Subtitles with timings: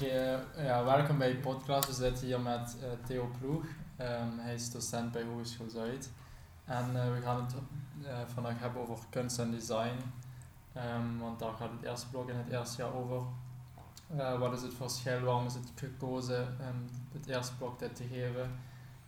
[0.00, 1.86] Oké, ja, welkom bij podcast.
[1.86, 3.64] We zitten hier met eh, Theo Ploeg.
[3.96, 6.10] Ehm, hij is docent bij Hogeschool Zuid.
[6.64, 7.54] En eh, we gaan het
[8.04, 9.96] eh, vandaag hebben over kunst en design.
[10.72, 13.22] Ehm, want daar gaat het eerste blok in het eerste jaar over.
[14.16, 15.20] Eh, wat is het verschil?
[15.20, 18.50] Waarom is het gekozen om het eerste blok dit te geven?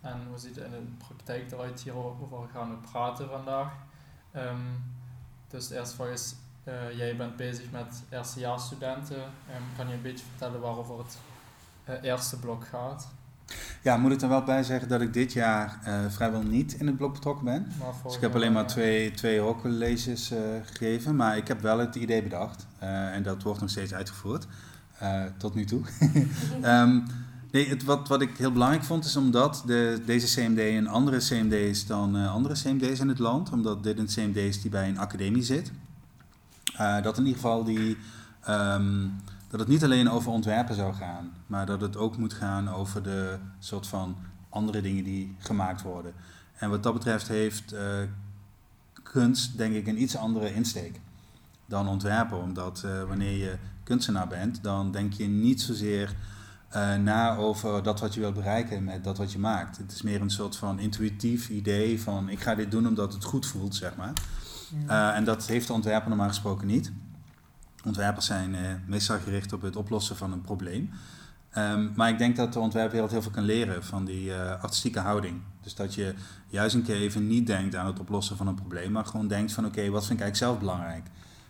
[0.01, 1.81] En hoe ziet het in de praktijk eruit?
[1.81, 3.71] Hierover gaan we praten vandaag.
[4.31, 4.61] Ehm,
[5.47, 6.35] dus de eerste is,
[6.69, 9.17] eh, jij bent bezig met eerstejaarsstudenten.
[9.17, 11.17] Um, kan je een beetje vertellen waarover het
[11.83, 13.07] eh, eerste blok gaat?
[13.81, 16.87] Ja, moet ik er wel bij zeggen dat ik dit jaar eh, vrijwel niet in
[16.87, 17.71] het blok betrokken ben.
[18.03, 22.23] Dus ik heb alleen maar twee, twee hoorcolleges gegeven, maar ik heb wel het idee
[22.23, 22.67] bedacht.
[22.79, 24.47] en dat wordt nog steeds uitgevoerd,
[25.37, 25.81] tot nu toe.
[26.61, 26.99] Ehm,
[27.51, 31.17] nee, het, wat, wat ik heel belangrijk vond is omdat de, deze CMD een andere
[31.17, 33.51] CMD is dan andere CMD's in het land.
[33.51, 35.71] Omdat dit een CMD is die bij een academie zit.
[36.79, 37.97] Eh, dat in ieder geval die,
[38.41, 39.07] ehm,
[39.47, 43.03] dat het niet alleen over ontwerpen zou gaan, maar dat het ook moet gaan over
[43.03, 44.17] de soort van
[44.49, 46.13] andere dingen die gemaakt worden.
[46.55, 47.83] En wat dat betreft heeft eh,
[49.03, 50.99] kunst denk ik een iets andere insteek
[51.65, 52.41] dan ontwerpen.
[52.41, 56.15] Omdat eh, wanneer je kunstenaar bent, dan denk je niet zozeer
[57.01, 59.77] na over dat wat je wilt bereiken met dat wat je maakt.
[59.77, 63.23] Het is meer een soort van intuïtief idee van ik ga dit doen omdat het
[63.23, 64.13] goed voelt, zeg maar.
[64.87, 66.91] Eh, en dat heeft de ontwerper normaal gesproken niet.
[67.85, 70.89] Ontwerpers zijn eh, meestal gericht op het oplossen van een probleem.
[71.49, 74.99] Ehm, maar ik denk dat de ontwerpwereld heel veel kan leren van die eh, artistieke
[74.99, 75.41] houding.
[75.61, 76.13] Dus dat je
[76.47, 79.53] juist een keer even niet denkt aan het oplossen van een probleem, maar gewoon denkt
[79.53, 81.07] van oké, wat vind ik eigenlijk zelf belangrijk?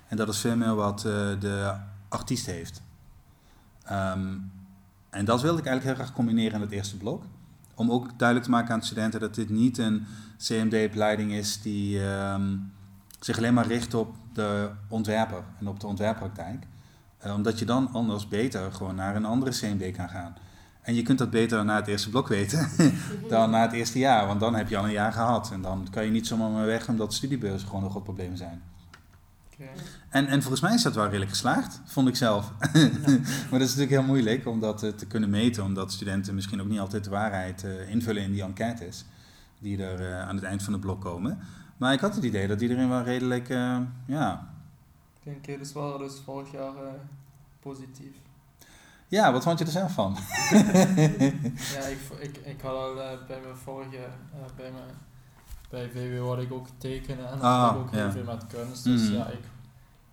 [0.08, 1.02] En dat is veel meer wat
[1.40, 1.76] de
[2.10, 2.82] artiest heeft.
[3.84, 4.38] Ehm,
[5.10, 7.24] en dat wilde ik eigenlijk heel graag combineren in het eerste blok.
[7.76, 10.06] Om ook duidelijk te maken aan de studenten dat dit niet een
[10.38, 12.58] CMD-opleiding is die ehm,
[13.20, 16.66] zich alleen maar richt op de ontwerper en op de ontwerppraktijk.
[17.18, 20.36] Eh, omdat je dan anders beter gewoon naar een andere CMD kan gaan.
[20.82, 22.70] En je kunt dat beter na het eerste blok weten
[23.30, 24.28] dan na het eerste jaar.
[24.28, 25.52] Want dan heb je al een jaar gehad.
[25.52, 28.62] En dan kan je niet zomaar meer weg omdat studiebeurzen gewoon nog wat problemen zijn.
[30.10, 32.52] En, en volgens mij is dat wel redelijk geslaagd, vond ik zelf.
[33.50, 35.64] maar dat is natuurlijk heel moeilijk om dat eh, te kunnen meten.
[35.64, 39.06] Omdat studenten misschien ook niet altijd de waarheid eh, invullen in die enquêtes.
[39.60, 41.40] Die er aan het eind van het blok komen.
[41.80, 44.48] Maar ik had het idee dat iedereen wel redelijk, eh, ja...
[45.46, 46.92] Dus waren dus vorig jaar eh,
[47.60, 48.16] positief.
[49.08, 50.16] Ja, wat vond je er zelf van?
[51.76, 54.08] Ja, ik, ik, ik had al eh, bij mijn vorige,
[54.56, 54.96] bij, mijn,
[55.70, 58.12] bij VWO had ik ook tekenen en Ah, had ik ook heel ja.
[58.12, 58.84] veel met kunst.
[58.84, 59.14] Dus Mhm.
[59.14, 59.44] ja, ik,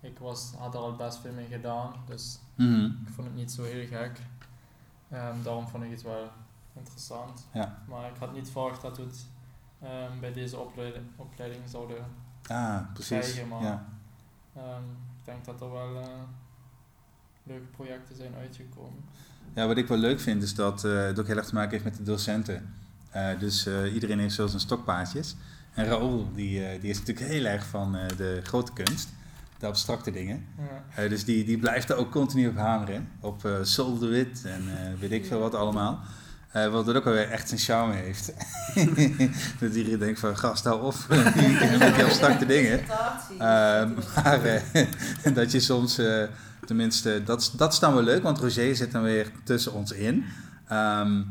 [0.01, 2.85] ik was, had er al best veel mee gedaan, dus Mhm.
[2.85, 4.21] ik vond het niet zo heel gek.
[5.11, 6.31] Ehm, daarom vond ik het wel
[6.75, 7.47] interessant.
[7.53, 7.79] Ja.
[7.89, 9.27] Maar ik had niet verwacht dat het
[9.83, 11.97] ehm, bij deze opleiding, opleiding zouden.
[12.47, 13.19] Ah, precies.
[13.33, 13.85] Krijgen, maar- Ja.
[14.57, 14.83] ehm,
[15.19, 16.07] ik denk dat er wel eh,
[17.43, 19.05] leuke projecten zijn uitgekomen.
[19.55, 21.71] ja, wat ik wel leuk vind is dat eh, het ook heel erg te maken
[21.71, 22.75] heeft met de docenten.
[23.11, 25.37] Eh, dus iedereen heeft zo zijn stokpaardjes.
[25.75, 29.09] En Raoul, die, die is natuurlijk heel erg van de grote kunst,
[29.59, 30.47] de abstracte dingen.
[30.97, 31.09] Ja.
[31.09, 33.09] Dus die, die blijft er ook continu op hameren.
[33.21, 34.63] Op Sol de Wit en
[34.99, 36.01] weet ik veel wat allemaal.
[36.65, 38.33] Wat dat ook alweer echt zijn charme heeft.
[39.61, 42.81] dat iedereen denkt van, gast, hou op met die abstracte dingen.
[43.39, 43.39] Eh,
[44.15, 46.23] maar eh, dat je soms, eh,
[46.67, 50.25] tenminste, dat, dat is dan wel leuk, want Roger zit dan weer tussen ons in.
[50.69, 51.23] Ehm,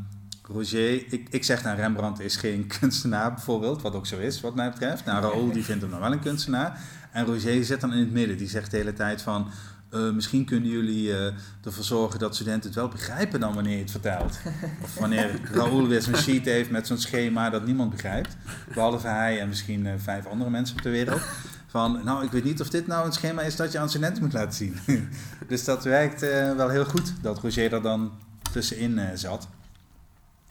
[0.41, 4.55] Roger, ik, ik zeg dan Rembrandt is geen kunstenaar bijvoorbeeld, wat ook zo is wat
[4.55, 5.05] mij betreft.
[5.05, 6.79] Nou, Raoul die vindt hem dan wel een kunstenaar.
[7.11, 9.47] En Roger zit dan in het midden, die zegt de hele tijd van...
[9.95, 11.33] eh, misschien kunnen jullie eh,
[11.63, 14.39] ervoor zorgen dat studenten het wel begrijpen dan wanneer je het vertelt.
[14.83, 18.37] Of wanneer Raoul weer zo'n sheet heeft met zo'n schema dat niemand begrijpt.
[18.73, 21.21] Behalve hij en misschien eh, vijf andere mensen op de wereld.
[21.67, 24.23] Van, nou, ik weet niet of dit nou een schema is dat je aan studenten
[24.23, 24.77] moet laten zien.
[25.47, 26.21] dus dat werkt
[26.55, 28.11] wel heel goed, dat Roger er dan
[28.51, 29.47] tussenin zat.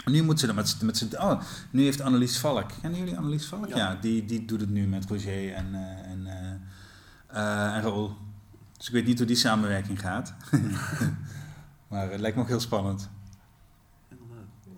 [0.05, 1.09] Nu moet ze er met, met z'n...
[1.17, 1.41] Oh,
[1.71, 2.71] nu heeft Annelies Valk.
[2.81, 3.69] Kennen jullie Annelies Valk?
[3.69, 3.99] Ja, Ja.
[4.01, 6.27] die, die doet het nu met Roger en, en,
[7.29, 8.17] en Raoul.
[8.85, 10.35] Dus ik weet niet hoe die samenwerking gaat.
[11.89, 13.11] maar het lijkt me ook heel spannend.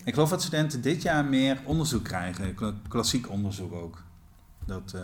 [0.05, 2.55] Ik geloof dat studenten dit jaar meer onderzoek krijgen.
[2.55, 4.03] kla- Klassiek onderzoek ook.
[4.65, 4.95] Dat,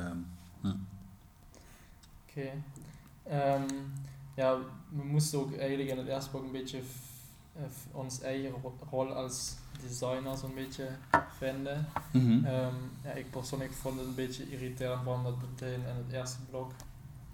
[0.60, 0.72] hm.
[2.28, 2.48] Oké.
[3.22, 3.62] Ehm,
[4.36, 4.56] ja,
[4.88, 6.80] we moesten ook eigenlijk in het eerste blok een beetje
[7.56, 7.62] eh,
[7.92, 10.88] ons eigen ro- rol als designer zo'n beetje
[11.38, 11.86] vinden.
[12.12, 12.44] Mhm.
[12.44, 12.74] Ehm,
[13.04, 16.72] ja, ik persoonlijk vond het een beetje irriterend waarom dat meteen in het eerste blok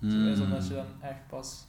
[0.01, 0.27] zo Hmm.
[0.29, 1.65] is, omdat je dan echt pas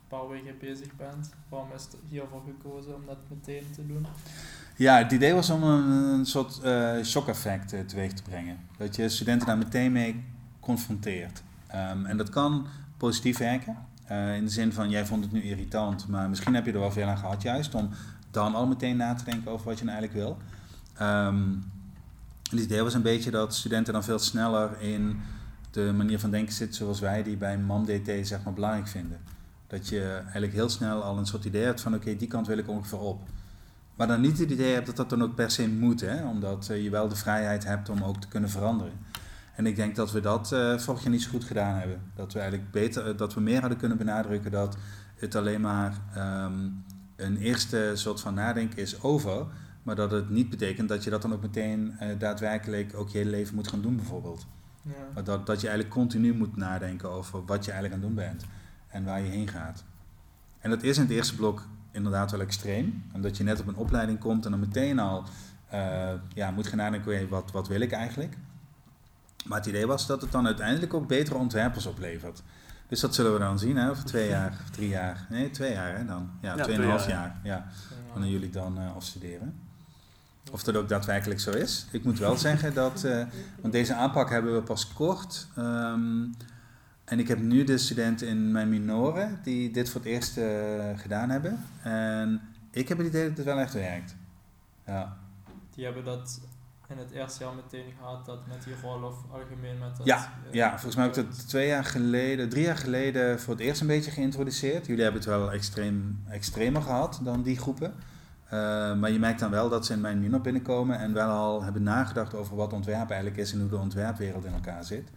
[0.00, 1.30] een paar weken bezig bent.
[1.48, 4.06] Waarom is het hiervoor gekozen om dat meteen te doen?
[4.76, 8.58] Ja, het idee was om een, een soort eh shock-effect eh, teweeg te brengen.
[8.78, 10.24] Dat je studenten daar meteen mee
[10.60, 11.42] confronteert.
[11.66, 12.66] Ehm, en dat kan
[12.96, 13.76] positief werken.
[14.06, 16.78] Eh, in de zin van, jij vond het nu irritant, maar misschien heb je er
[16.80, 17.88] wel veel aan gehad juist om
[18.30, 20.38] dan al meteen na te denken over wat je nou eigenlijk wil.
[20.94, 21.42] Ehm,
[22.50, 25.20] het idee was een beetje dat studenten dan veel sneller in
[25.70, 29.20] de manier van denken zitten zoals wij die bij MAM-DT zeg maar belangrijk vinden.
[29.66, 32.58] Dat je eigenlijk heel snel al een soort idee hebt van oké, die kant wil
[32.58, 33.22] ik ongeveer op.
[34.00, 36.28] Maar dan niet het idee hebt dat dat dan ook per se moet, hè?
[36.28, 38.92] omdat eh, je wel de vrijheid hebt om ook te kunnen veranderen.
[39.56, 42.00] En ik denk dat we dat uh, vorig jaar niet zo goed gedaan hebben.
[42.14, 44.76] Dat we eigenlijk beter, eh, dat we meer hadden kunnen benadrukken dat
[45.16, 46.84] het alleen maar um,
[47.16, 49.46] een eerste soort van nadenken is over,
[49.82, 53.30] maar dat het niet betekent dat je dat dan ook meteen daadwerkelijk ook je hele
[53.30, 54.46] leven moet gaan doen bijvoorbeeld.
[54.82, 55.22] Ja.
[55.22, 58.44] Dat, dat je eigenlijk continu moet nadenken over wat je eigenlijk aan het doen bent
[58.88, 59.84] en waar je heen gaat.
[60.60, 63.76] En dat is in het eerste blok inderdaad wel extreem, omdat je net op een
[63.76, 65.24] opleiding komt en dan meteen al
[65.74, 68.36] uh, ja, moet gaan nadenken, wat, wat wil ik eigenlijk?
[69.44, 72.42] Maar het idee was dat het dan uiteindelijk ook betere ontwerpers oplevert.
[72.88, 75.26] Dus dat zullen we dan zien, hè, over twee jaar, of drie jaar.
[75.28, 76.30] Nee, twee jaar hè, dan.
[76.40, 77.40] Ja, ja tweeënhalf jaar.
[77.42, 77.62] jaar.
[77.62, 77.66] Ja,
[78.12, 79.59] wanneer jullie dan uh, afstuderen.
[80.50, 81.86] Of dat ook daadwerkelijk zo is.
[81.90, 83.24] Ik moet wel zeggen dat, uh,
[83.60, 85.48] want deze aanpak hebben we pas kort.
[85.58, 86.34] Um,
[87.04, 90.44] en ik heb nu de studenten in mijn minoren die dit voor het eerst uh,
[90.96, 91.64] gedaan hebben.
[91.82, 92.40] En
[92.70, 94.16] ik heb het idee dat het wel echt werkt.
[94.86, 95.16] Ja.
[95.74, 96.40] Die hebben dat
[96.88, 100.06] in het eerste jaar meteen gehad, dat met die rol of algemeen met dat?
[100.06, 103.54] Ja, uh, ja volgens mij heb ik dat twee jaar geleden, drie jaar geleden voor
[103.54, 104.86] het eerst een beetje geïntroduceerd.
[104.86, 107.94] Jullie hebben het wel extreem, extremer gehad dan die groepen.
[108.52, 111.62] Uh, maar je merkt dan wel dat ze in mijn minor binnenkomen en wel al
[111.62, 115.08] hebben nagedacht over wat ontwerp eigenlijk is en hoe de ontwerpwereld in elkaar zit.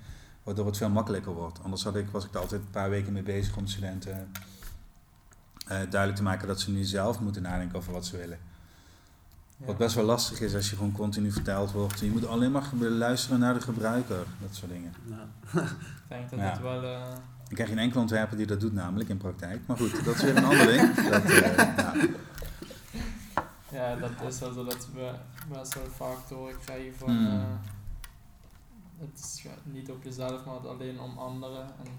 [0.44, 1.60] Waardoor het veel makkelijker wordt.
[1.64, 4.32] Anders had ik, was ik er altijd een paar weken mee bezig om studenten
[5.64, 8.38] uh, duidelijk te maken dat ze nu zelf moeten nadenken over wat ze willen.
[9.58, 9.66] Ja.
[9.66, 12.00] Wat best wel lastig is als je gewoon continu verteld wordt.
[12.00, 14.94] Je moet alleen maar luisteren naar de gebruiker, dat soort dingen.
[16.08, 16.46] Denk dat ja.
[16.46, 16.84] het wel.
[16.84, 17.02] Uh...
[17.48, 19.62] Ik krijg geen enkele ontwerper die dat doet, namelijk in praktijk.
[19.66, 20.96] Maar goed, dat is weer een ander ding.
[21.10, 21.94] Dat, uh, ja.
[23.74, 25.12] Ja, dat is wel zo dat we
[25.54, 27.10] best wel vaak doorkrijgen van.
[27.10, 27.60] Hmm
[29.00, 31.62] het is niet op jezelf, maar alleen om anderen.
[31.62, 31.92] En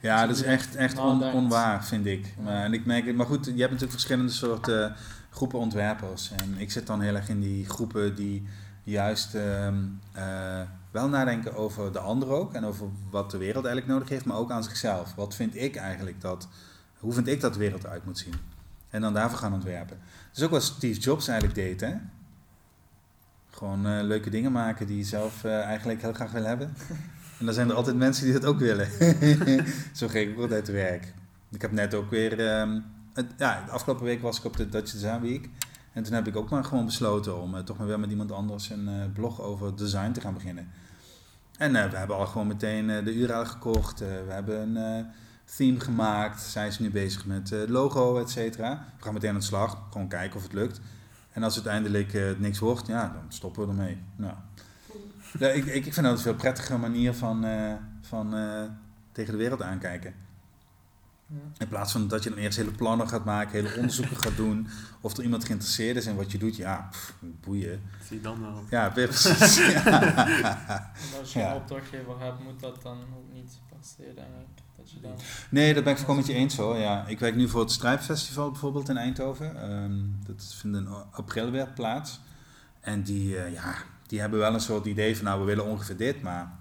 [0.00, 2.34] ja, dat is echt, echt on, onwaar, vind ik.
[2.36, 2.42] Ja.
[2.42, 4.96] Maar, en ik merk, maar goed, je hebt natuurlijk verschillende soorten uh,
[5.30, 6.30] groepen ontwerpers.
[6.30, 8.46] En ik zit dan heel erg in die groepen die
[8.82, 9.66] juist uh,
[10.16, 10.60] uh,
[10.90, 12.52] wel nadenken over de ander ook.
[12.52, 15.14] En over wat de wereld eigenlijk nodig heeft, maar ook aan zichzelf.
[15.14, 16.48] Wat vind ik eigenlijk dat,
[16.98, 18.34] hoe vind ik dat de wereld eruit moet zien?
[18.94, 19.98] En dan daarvoor gaan ontwerpen.
[20.28, 21.94] Dat is ook wat Steve Jobs eigenlijk deed, hè?
[23.50, 26.74] Gewoon uh, leuke dingen maken die je zelf uh, eigenlijk heel graag wil hebben.
[27.38, 28.88] En dan zijn er altijd mensen die dat ook willen.
[29.92, 31.14] Zo ging ik altijd te werk.
[31.50, 32.60] Ik heb net ook weer...
[32.60, 35.48] Um, het, ja, de afgelopen week was ik op de Dutch Design Week.
[35.92, 38.32] En toen heb ik ook maar gewoon besloten om uh, toch maar weer met iemand
[38.32, 40.68] anders een blog over design te gaan beginnen.
[41.58, 43.98] En we hebben al gewoon meteen de URL gekocht.
[43.98, 45.06] we hebben een
[45.56, 46.40] theme gemaakt.
[46.40, 48.86] Zij is nu bezig met logo, et cetera.
[48.98, 49.78] We gaan meteen aan de slag.
[49.90, 50.80] Gewoon kijken of het lukt.
[51.34, 53.98] En als uiteindelijk uh, niks wordt, ja, dan stoppen we ermee.
[54.16, 54.34] Nou.
[55.38, 58.62] Ja, ik, ik vind dat een veel prettige manier van, uh, van uh,
[59.12, 60.14] tegen de wereld aankijken.
[61.26, 61.36] Ja.
[61.58, 64.68] In plaats van dat je dan eerst hele plannen gaat maken, hele onderzoeken gaat doen.
[65.00, 67.82] Of er iemand geïnteresseerd is in wat je doet, ja, pff, boeien.
[68.08, 68.64] Zie dan wel.
[68.70, 69.56] Ja, precies.
[69.84, 70.92] ja.
[71.20, 73.58] Als je een opdrachtgever hebt, moet dat dan ook niet
[73.98, 74.63] denk ik.
[74.76, 75.14] Dat je dan
[75.50, 76.76] nee, dat ben ik volkomen met je eens hoor.
[76.76, 77.06] Ja.
[77.06, 79.72] Ik werk nu voor het Strijpfestival bijvoorbeeld in Eindhoven.
[79.72, 82.20] Um, dat vindt in april weer plaats.
[82.80, 83.74] En die, uh, ja,
[84.06, 86.52] die hebben wel een soort idee van nou we willen ongeveer dit, maar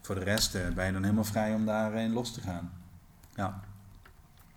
[0.00, 2.72] voor de rest uh, ben je dan helemaal vrij om daarin los te gaan.
[3.34, 3.60] Ja.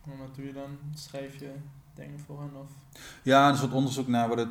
[0.05, 0.77] En wat doe je dan?
[0.93, 1.51] Schrijf je
[1.93, 2.55] dingen voor hen?
[2.55, 2.99] Of?
[3.23, 4.49] Ja, een soort onderzoek naar wat het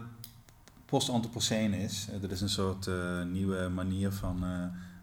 [0.84, 2.08] post-antropocene is.
[2.14, 2.90] Uh, dat is een soort
[3.26, 4.44] nieuwe manier van...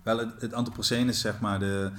[0.03, 1.91] wel, het, het antropocene is zeg maar de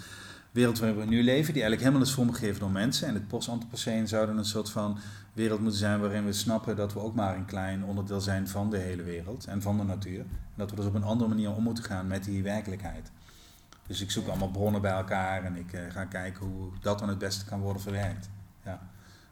[0.52, 3.08] wereld waarin we nu leven, die eigenlijk helemaal is vormgegeven door mensen.
[3.08, 4.98] En het post-antropocene zou dan een soort van
[5.32, 8.70] wereld moeten zijn waarin we snappen dat we ook maar een klein onderdeel zijn van
[8.70, 10.20] de hele wereld en van de natuur.
[10.20, 13.10] En dat we dus op een andere manier om moeten gaan met die werkelijkheid.
[13.86, 17.08] Dus ik zoek allemaal bronnen bij elkaar en ik uh, ga kijken hoe dat dan
[17.08, 18.28] het beste kan worden verwerkt.
[18.64, 18.80] Ja.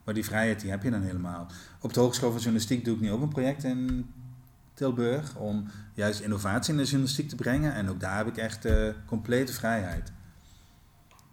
[0.05, 1.47] Maar die vrijheid die heb je dan helemaal.
[1.81, 4.11] Op de Hogeschool van Journalistiek doe ik nu ook een project in
[4.75, 7.75] Tilburg om juist innovatie in de journalistiek te brengen.
[7.75, 10.12] En ook daar heb ik echt uh, complete vrijheid.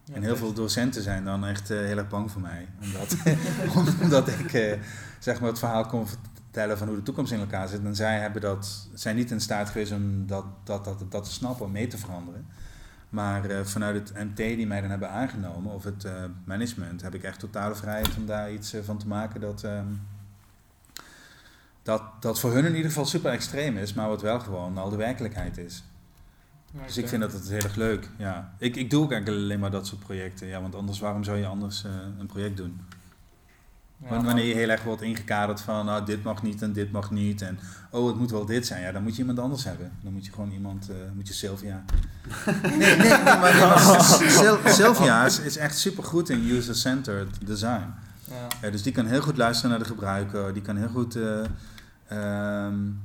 [0.08, 2.68] Ja, en heel veel docenten zijn dan echt uh, heel erg bang voor mij.
[2.82, 3.16] Omdat,
[4.02, 4.74] omdat ik uh,
[5.20, 7.84] zeg maar het verhaal kon vertellen van hoe de toekomst in elkaar zit.
[7.84, 11.32] En zij hebben dat, zijn niet in staat geweest om dat, dat, dat, dat te
[11.32, 12.46] snappen, om mee te veranderen.
[13.10, 16.08] Maar uh, vanuit het MT die mij dan hebben aangenomen, of het
[16.46, 19.88] management, heb ik echt totale vrijheid om daar iets van te maken dat, ehm,
[21.84, 24.90] dat, dat voor hun in ieder geval super extreem is, maar wat wel gewoon al
[24.90, 25.84] de werkelijkheid is.
[26.86, 28.10] Dus ik vind dat het heel erg leuk.
[28.18, 28.54] Ja.
[28.58, 30.48] Ik, ik doe ook eigenlijk alleen maar dat soort projecten.
[30.48, 32.80] Ja, want anders, waarom zou je anders uh, een project doen?
[34.04, 37.12] Ja, wanneer je heel erg wordt ingekaderd van nou, dit mag niet en dit mag
[37.12, 37.60] niet en
[37.92, 39.92] oh het moet wel dit zijn, ja dan moet je iemand anders hebben.
[40.02, 41.84] Dan moet je gewoon iemand, uh, moet je Sylvia.
[42.64, 47.94] nee, nee, nee, maar, nee, maar Sylvia is, is echt super goed in user-centered design.
[48.30, 48.48] Ja.
[48.62, 48.70] ja.
[48.70, 51.44] dus die kan heel goed luisteren naar de gebruiker, die kan heel goed, uh,
[52.12, 53.02] um,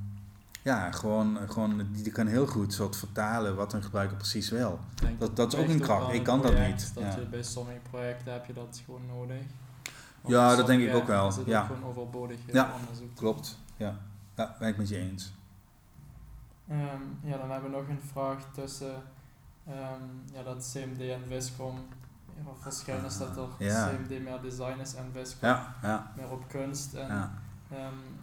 [0.63, 4.79] ja, gewoon, gewoon die, kan heel goed soort vertalen wat een gebruiker precies wil.
[5.19, 7.15] Dat, dat is ook een kracht, ik kan project, dat niet.
[7.15, 9.43] Dat je bij sommige projecten heb je dat gewoon nodig
[10.27, 11.29] ja, dat denk ik ook wel.
[11.29, 11.65] Is ja.
[11.65, 12.71] gewoon overbodig ja,
[13.15, 13.59] klopt.
[13.77, 13.97] Ja.
[14.37, 15.33] ja, ben ik met je eens.
[16.71, 18.95] Um, ja, dan hebben we nog een vraag tussen
[19.69, 21.79] um, ja, dat CMD en Viscom.
[22.37, 23.89] Ja, waarschijnlijk is dat er ja.
[23.89, 26.13] CMD meer design is en Viscom ja, ja.
[26.17, 26.95] meer op kunst.
[26.95, 27.11] En,
[27.73, 28.21] um,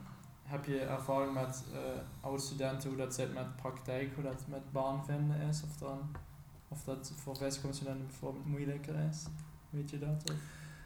[0.49, 1.79] heb je ervaring met uh,
[2.21, 5.61] oude studenten hoe dat zit met praktijk, hoe dat met baan vinden is?
[5.63, 6.15] Of, dan,
[6.67, 9.23] of dat voor Viscom studenten bijvoorbeeld moeilijker is?
[9.69, 10.31] Weet je dat?
[10.31, 10.37] Of?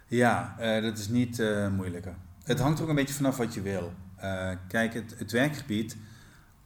[0.08, 2.15] Ja, uh, dat is niet uh, moeilijker.
[2.43, 3.93] Het hangt ook een beetje vanaf wat je wil.
[4.67, 5.98] Kijk, het, het, werkgebied,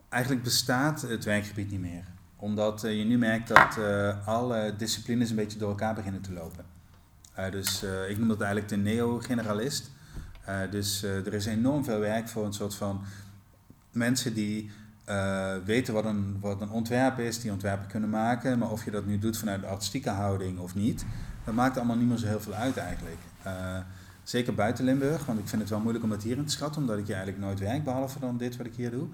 [0.09, 2.03] eigenlijk bestaat het werkgebied niet meer.
[2.35, 3.77] Omdat je nu merkt dat
[4.25, 6.65] alle disciplines een beetje door elkaar beginnen te lopen.
[7.51, 9.91] dus ik noem dat eigenlijk de neo-generalist.
[10.69, 13.01] Dus er is enorm veel werk voor een soort van
[13.91, 14.71] mensen die
[15.65, 18.57] weten wat een, wat een ontwerp is, die ontwerpen kunnen maken.
[18.57, 21.05] Maar of je dat nu doet vanuit de artistieke houding of niet,
[21.45, 23.19] dat maakt allemaal niet meer zo heel veel uit eigenlijk.
[24.23, 26.81] Zeker buiten Limburg, want ik vind het wel moeilijk om dat hier in te schatten,
[26.81, 29.07] omdat ik hier eigenlijk nooit werk, behalve dan dit wat ik hier doe.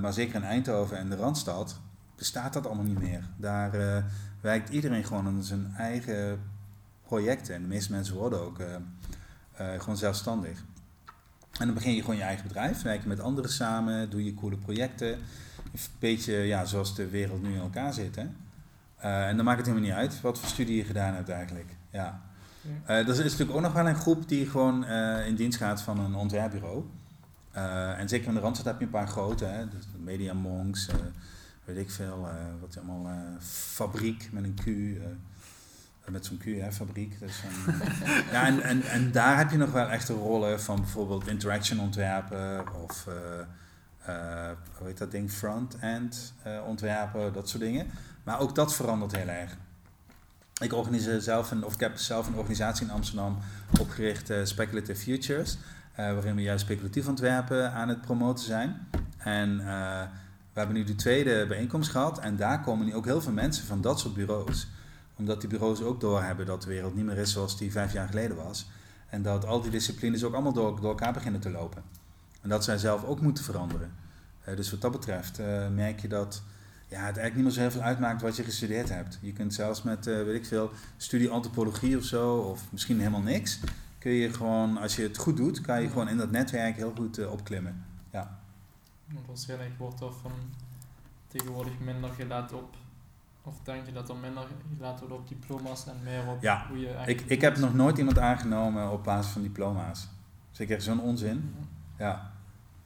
[0.00, 1.80] Maar zeker in Eindhoven en de Randstad
[2.16, 3.22] bestaat dat allemaal niet meer.
[3.36, 4.04] Daar
[4.40, 6.40] werkt iedereen gewoon aan zijn eigen
[7.06, 7.54] projecten.
[7.54, 8.58] En de meeste mensen worden ook
[9.56, 10.64] gewoon zelfstandig.
[11.58, 14.34] En dan begin je gewoon je eigen bedrijf, werk je met anderen samen, doe je
[14.34, 15.08] coole projecten.
[15.08, 18.16] Een beetje ja, zoals de wereld nu in elkaar zit.
[18.16, 18.26] Hè?
[19.28, 21.76] en dan maakt het helemaal niet uit wat voor studie je gedaan hebt eigenlijk.
[21.90, 22.20] Ja.
[22.66, 25.82] Uh, er is natuurlijk ook nog wel een groep die gewoon uh, in dienst gaat
[25.82, 26.84] van een ontwerpbureau.
[27.96, 30.88] En zeker in de Randstad heb je een paar grote, hè, dus Media Monks,
[31.64, 32.28] weet ik veel,
[32.60, 34.66] wat allemaal, Fabriek met een Q,
[36.10, 37.18] met zo'n Q, hè, Fabriek.
[37.20, 37.42] Dus,
[38.32, 42.74] ja, en, en, en daar heb je nog wel echte rollen van bijvoorbeeld interaction ontwerpen
[42.82, 43.04] of
[44.78, 46.34] hoe heet dat ding, front-end
[46.66, 47.86] ontwerpen, dat soort dingen.
[48.24, 49.56] Maar ook dat verandert heel erg.
[50.62, 53.38] Ik organiseer zelf een, of ik heb zelf een organisatie in Amsterdam
[53.80, 55.58] opgericht, Speculative Futures,
[55.96, 58.88] waarin we juist speculatief ontwerpen aan het promoten zijn.
[59.18, 59.56] En
[60.56, 63.66] we hebben nu de tweede bijeenkomst gehad en daar komen nu ook heel veel mensen
[63.66, 64.68] van dat soort bureaus.
[65.16, 68.08] Omdat die bureaus ook doorhebben dat de wereld niet meer is zoals die vijf jaar
[68.08, 68.66] geleden was.
[69.08, 71.82] En dat al die disciplines ook allemaal door, elkaar beginnen te lopen.
[72.42, 73.92] En dat zij zelf ook moeten veranderen.
[74.44, 75.38] dus wat dat betreft
[75.70, 76.42] merk je dat
[76.88, 79.18] ja, het eigenlijk niet meer zo heel veel uitmaakt wat je gestudeerd hebt.
[79.22, 83.20] Je kunt zelfs met, uh, weet ik veel, studie antropologie of zo, of misschien helemaal
[83.20, 83.60] niks,
[83.98, 86.92] kun je gewoon, als je het goed doet, kan je gewoon in dat netwerk heel
[86.96, 87.84] goed opklimmen.
[88.10, 88.38] Ja.
[89.26, 90.32] Waarschijnlijk wordt er van
[91.28, 92.76] tegenwoordig minder gelet op,
[93.46, 96.66] of denk je dat er minder gelet wordt op diploma's en meer op ja.
[96.68, 97.20] hoe je eigenlijk...
[97.20, 100.08] Ik, ik heb nog nooit iemand aangenomen op basis van diploma's.
[100.50, 101.54] Dus ik heb zo'n onzin.
[101.98, 102.30] Ja.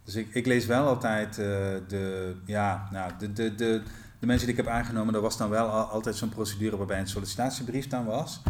[0.05, 1.47] Dus ik, ik lees wel altijd uh,
[1.88, 3.83] de, ja, nou, de, de, de,
[4.19, 7.00] de mensen die ik heb aangenomen, er was dan wel al, altijd zo'n procedure waarbij
[7.00, 8.43] een sollicitatiebrief dan was.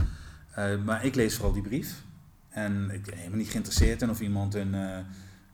[0.59, 2.03] Uh, maar ik lees vooral die brief.
[2.49, 4.75] En ik ben helemaal niet geïnteresseerd in of iemand een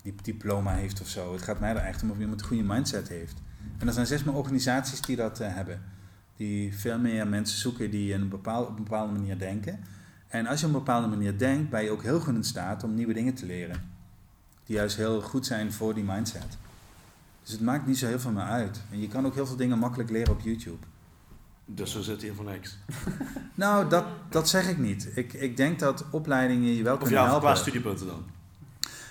[0.04, 1.32] uh, diploma heeft of zo.
[1.32, 3.42] Het gaat mij er echt om of iemand een goede mindset heeft.
[3.78, 5.82] En er zijn zes meer organisaties die dat hebben.
[6.36, 9.80] Die veel meer mensen zoeken die een bepaal, op een bepaalde manier denken.
[10.28, 12.84] En als je op een bepaalde manier denkt, ben je ook heel goed in staat
[12.84, 13.94] om nieuwe dingen te leren
[14.66, 16.58] die juist heel goed zijn voor die mindset.
[17.42, 18.80] Dus het maakt niet zo heel veel meer uit.
[18.90, 20.86] En je kan ook heel veel dingen makkelijk leren op YouTube.
[21.64, 22.78] Dus zo zit hier voor niks.
[23.54, 25.08] nou, dat, dat zeg ik niet.
[25.14, 27.48] Ik, ik denk dat opleidingen je wel kunnen helpen.
[27.48, 28.24] Of ja, studiepunten dan?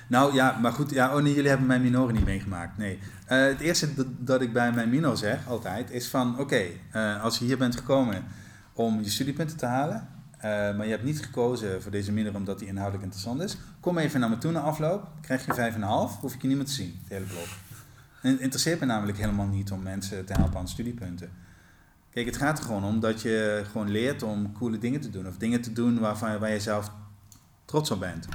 [0.07, 2.77] Nou ja, maar goed, ja, oh nee, jullie hebben mijn minoren niet meegemaakt.
[2.77, 2.99] Nee.
[3.31, 7.37] Uh, het eerste dat, ik bij mijn minor zeg altijd is van oké, uh, als
[7.37, 8.23] je hier bent gekomen
[8.73, 10.07] om je studiepunten te halen,
[10.37, 13.57] uh, maar je hebt niet gekozen voor deze minor omdat die inhoudelijk interessant is.
[13.79, 16.65] Kom even naar me toe na afloop, krijg je 5,5, hoef ik je niet meer
[16.65, 17.47] te zien, het hele blok.
[18.21, 21.29] Het interesseert me namelijk helemaal niet om mensen te helpen aan studiepunten.
[22.11, 25.27] Kijk, het gaat er gewoon om dat je gewoon leert om coole dingen te doen.
[25.27, 26.91] Of dingen te doen waarvan, waar je zelf
[27.65, 28.27] trots op bent.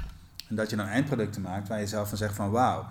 [0.51, 2.85] En dat je dan eindproducten maakt waar je zelf van zegt van wauw,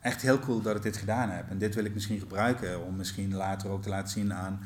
[0.00, 1.50] echt heel cool dat ik dit gedaan heb.
[1.50, 4.60] En dit wil ik misschien gebruiken om misschien later ook te laten zien aan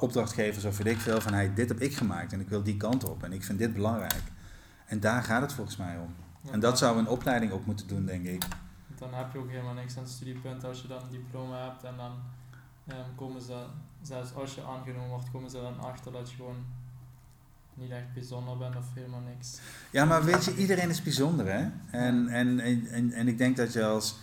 [0.00, 2.76] opdrachtgevers of weet ik veel van hey, dit heb ik gemaakt en ik wil die
[2.76, 4.22] kant op en ik vind dit belangrijk.
[4.86, 6.14] En daar gaat het volgens mij om.
[6.52, 8.42] en dat zou een opleiding ook moeten doen, denk ik.
[8.98, 11.96] Dan heb je ook helemaal niks aan studiepunten als je dan een diploma hebt en
[11.96, 12.12] dan
[12.86, 13.64] um, komen ze
[14.02, 16.64] zelfs als je aangenomen wordt, komen ze dan achter dat je gewoon
[17.80, 19.58] niet echt bijzonder bent of helemaal niks.
[19.90, 21.68] Ja, maar weet je, iedereen is bijzonder, hè?
[21.90, 24.16] En, en, en, en, en ik denk dat je als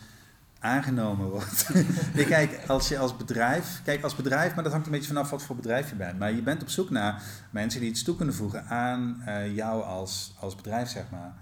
[0.60, 1.70] aangenomen wordt.
[2.16, 5.30] Nee, kijk, als je als bedrijf, kijk als bedrijf, maar dat hangt een beetje vanaf
[5.30, 6.20] wat voor bedrijf je bent.
[6.20, 9.84] Maar je bent op zoek naar mensen die iets toe kunnen voegen aan eh, jou
[9.84, 11.34] als, als bedrijf, zeg maar.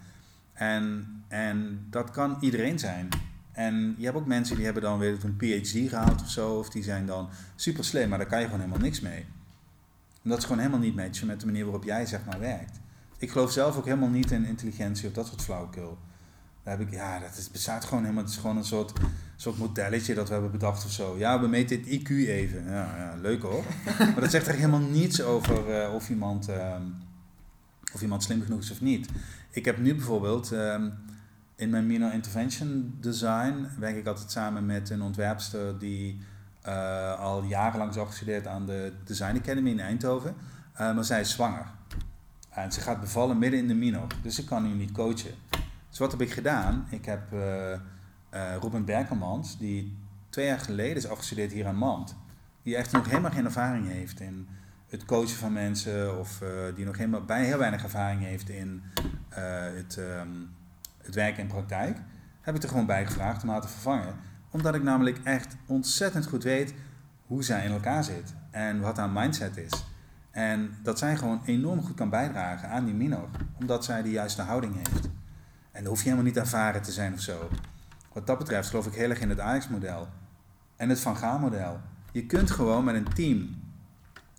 [0.54, 3.10] En, en dat kan iedereen zijn.
[3.52, 6.70] En je hebt ook mensen die hebben dan weer een PhD gehaald of zo, of
[6.70, 9.26] die zijn dan super slim, maar daar kan je gewoon helemaal niks mee.
[10.26, 12.80] En dat is gewoon helemaal niet matchen met de manier waarop jij zeg maar werkt.
[13.18, 15.98] Ik geloof zelf ook helemaal niet in intelligentie of dat soort flauwekul.
[16.64, 18.24] Daar heb ik, ja, dat is, bestaat gewoon helemaal.
[18.24, 18.94] Het is gewoon een soort,
[19.36, 21.18] soort modelletje dat we hebben bedacht of zo.
[21.18, 22.64] Ja, we meten het IQ even.
[22.64, 23.64] Ja, ja leuk hoor.
[23.98, 26.76] maar dat zegt er helemaal niets over uh, of, iemand, uh,
[27.94, 29.10] of iemand slim genoeg is of niet.
[29.50, 30.94] Ik heb nu bijvoorbeeld um,
[31.56, 36.18] in mijn Minor Intervention Design werk ik altijd samen met een ontwerpster die
[36.68, 40.36] uh, al jarenlang is afgestudeerd aan de Design Academy in Eindhoven.
[40.78, 41.66] maar zij is zwanger.
[42.50, 44.08] En ze gaat bevallen midden in de minor.
[44.22, 45.34] Dus ik kan nu niet coachen.
[45.90, 46.88] Dus wat heb ik gedaan?
[46.90, 47.80] Ik heb uh,
[48.62, 48.86] Ruben
[49.60, 49.98] die
[50.30, 52.16] twee jaar geleden is afgestudeerd hier aan Mand.
[52.64, 54.48] Die echt nog helemaal geen ervaring heeft in
[54.90, 56.20] het coachen van mensen.
[56.20, 56.42] Of
[56.76, 58.84] die nog helemaal bij heel weinig ervaring heeft in
[59.30, 60.50] het, um,
[61.02, 61.98] het werken in praktijk.
[62.42, 64.16] Heb ik er gewoon bij gevraagd om haar te vervangen.
[64.56, 66.74] Omdat ik namelijk echt ontzettend goed weet
[67.28, 68.34] hoe zij in elkaar zit.
[68.52, 69.86] En wat haar mindset is.
[70.32, 73.30] En dat zij gewoon enorm goed kan bijdragen aan die minor.
[73.60, 75.06] Omdat zij de juiste houding heeft.
[75.72, 77.50] En dan hoef je helemaal niet ervaren te zijn of zo.
[78.14, 80.08] Wat dat betreft geloof ik heel erg in het Ajax-model.
[80.76, 81.80] En het Van Gaal-model.
[82.12, 83.62] Je kunt gewoon met een team,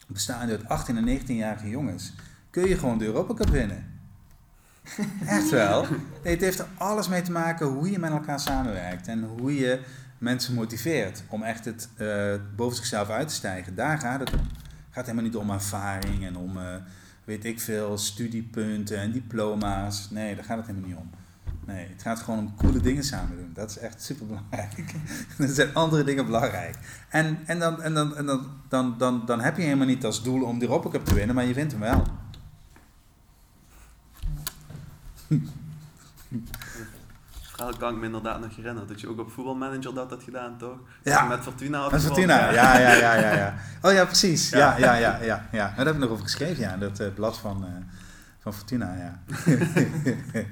[0.06, 2.14] bestaande uit 18 en 19-jarige jongens,
[2.50, 3.94] kun je gewoon de Europa Cup winnen.
[5.26, 5.86] Echt wel.
[6.22, 9.08] Nee, het heeft er alles mee te maken hoe je met elkaar samenwerkt.
[9.08, 9.80] En hoe je
[10.18, 13.74] mensen motiveert om echt het uh, boven zichzelf uit te stijgen.
[13.74, 14.38] Daar gaat het om.
[14.38, 16.74] Het gaat helemaal niet om ervaring en om, uh,
[17.24, 20.10] weet ik veel, studiepunten en diploma's.
[20.10, 21.10] Nee, daar gaat het helemaal niet om.
[21.66, 23.50] Nee, het gaat gewoon om coole dingen samen doen.
[23.54, 24.72] Dat is echt super belangrijk.
[25.38, 26.76] er zijn andere dingen belangrijk.
[27.08, 30.22] En, en, dan, en, dan, en dan, dan, dan, dan heb je helemaal niet als
[30.22, 32.04] doel om die Europa Cup te winnen, maar je wint hem wel.
[37.56, 38.88] Verhaal kan ik me inderdaad nog herinneren.
[38.88, 40.78] Dat je ook op voetbalmanager dat had gedaan, toch?
[41.02, 41.24] Ja.
[41.24, 43.54] Met Fortuna had Met Fortuna, ja, ja, ja, ja, ja.
[43.82, 44.50] Oh ja, precies.
[44.50, 45.48] Ja, ja, ja, ja.
[45.52, 45.72] ja.
[45.76, 46.76] Daar heb ik nog over geschreven, ja.
[46.76, 47.70] Dat uh, blad van, uh,
[48.38, 49.20] van Fortuna, ja.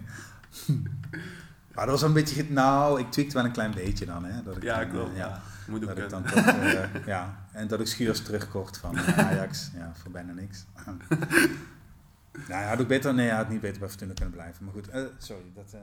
[1.75, 4.43] Maar dat was een beetje, nou, ik tweakte wel een klein beetje dan, hè.
[4.43, 5.11] Dat ik ja, dan, klopt.
[5.11, 5.41] Uh, ja.
[5.67, 6.45] Moet ik dan toch,
[7.07, 10.65] ja, en dat ik Schuurs terugkocht van Ajax, ja, voor bijna niks.
[12.49, 14.65] nou ja, had ik beter, nee, had ik niet beter bij Fortuna kunnen blijven.
[14.65, 14.89] Maar goed,
[15.19, 15.77] sorry, dat...